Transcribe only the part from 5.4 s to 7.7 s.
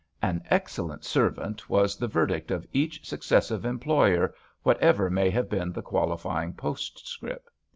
been the qualifying postscript.